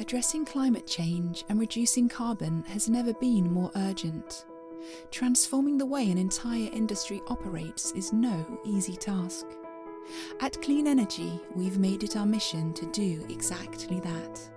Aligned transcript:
Addressing 0.00 0.46
climate 0.46 0.86
change 0.86 1.44
and 1.50 1.60
reducing 1.60 2.08
carbon 2.08 2.64
has 2.68 2.88
never 2.88 3.12
been 3.12 3.52
more 3.52 3.70
urgent. 3.76 4.46
Transforming 5.10 5.76
the 5.76 5.84
way 5.84 6.10
an 6.10 6.16
entire 6.16 6.70
industry 6.72 7.20
operates 7.28 7.92
is 7.92 8.10
no 8.10 8.58
easy 8.64 8.96
task. 8.96 9.44
At 10.40 10.60
Clean 10.62 10.86
Energy, 10.86 11.38
we've 11.54 11.78
made 11.78 12.02
it 12.02 12.16
our 12.16 12.24
mission 12.24 12.72
to 12.72 12.86
do 12.86 13.26
exactly 13.28 14.00
that. 14.00 14.49